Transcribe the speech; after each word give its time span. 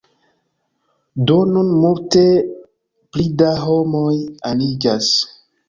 Do 1.31 1.35
nun 1.49 1.69
multe 1.83 2.25
pli 3.13 3.29
da 3.45 3.53
homoj 3.69 4.11
aniĝas 4.55 5.15